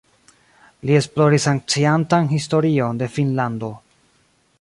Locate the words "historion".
2.31-3.03